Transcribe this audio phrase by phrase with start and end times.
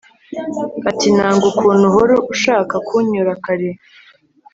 [0.89, 3.69] ati nanga ukuntu uhora ushaka kuncyura kare